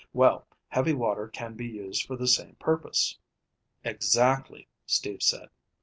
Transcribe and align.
Well, 0.13 0.47
heavy 0.69 0.93
water 0.93 1.27
can 1.27 1.53
be 1.53 1.67
used 1.67 2.07
for 2.07 2.15
the 2.15 2.27
same 2.27 2.55
purpose." 2.55 3.19
"Exactly," 3.85 4.67
Steve 4.87 5.21
said. 5.21 5.49